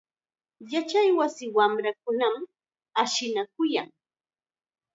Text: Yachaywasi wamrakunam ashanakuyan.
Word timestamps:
Yachaywasi 0.73 1.45
wamrakunam 1.57 2.35
ashanakuyan. 3.03 3.89